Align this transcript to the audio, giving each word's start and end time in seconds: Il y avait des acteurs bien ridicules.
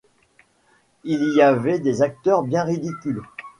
Il 1.03 1.23
y 1.31 1.43
avait 1.43 1.77
des 1.77 2.01
acteurs 2.01 2.41
bien 2.41 2.63
ridicules. 2.63 3.21